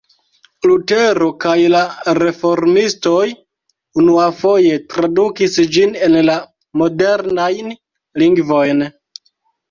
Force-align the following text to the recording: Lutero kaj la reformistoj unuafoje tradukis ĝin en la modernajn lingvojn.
Lutero 0.69 1.25
kaj 1.43 1.55
la 1.73 1.81
reformistoj 2.19 3.27
unuafoje 4.03 4.79
tradukis 4.93 5.57
ĝin 5.75 5.93
en 6.07 6.17
la 6.31 6.39
modernajn 6.83 7.69
lingvojn. 8.23 8.83